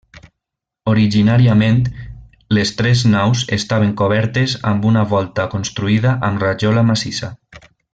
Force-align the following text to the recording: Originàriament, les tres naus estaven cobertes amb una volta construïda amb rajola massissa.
Originàriament, 0.93 1.83
les 2.59 2.73
tres 2.81 3.05
naus 3.17 3.45
estaven 3.59 3.93
cobertes 4.03 4.59
amb 4.73 4.91
una 4.95 5.07
volta 5.15 5.49
construïda 5.57 6.19
amb 6.31 6.47
rajola 6.49 6.87
massissa. 6.93 7.35